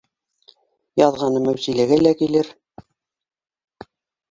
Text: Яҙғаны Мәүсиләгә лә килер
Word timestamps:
Яҙғаны 1.01 1.43
Мәүсиләгә 1.49 2.01
лә 2.05 2.15
килер 2.23 2.51